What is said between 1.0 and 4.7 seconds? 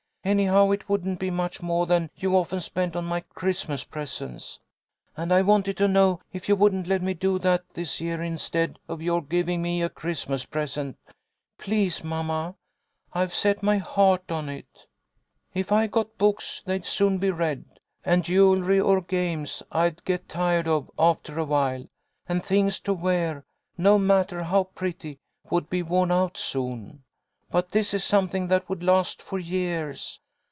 be much more than you've often spent on my Christmas presents.